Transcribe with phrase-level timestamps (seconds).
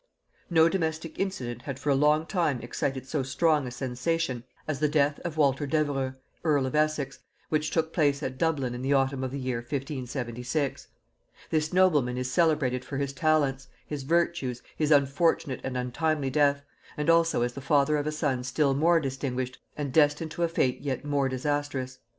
[0.49, 4.89] No domestic incident had for a long time excited so strong a sensation as the
[4.89, 9.23] death of Walter Devereux earl of Essex, which took place at Dublin in the autumn
[9.23, 10.87] of the year 1576.
[11.51, 16.63] This nobleman is celebrated for his talents, his virtues, his unfortunate and untimely death,
[16.97, 20.47] and also as the father of a son still more distinguished and destined to a
[20.47, 21.99] fate yet more disastrous.